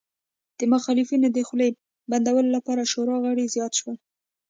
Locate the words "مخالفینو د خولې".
0.73-1.67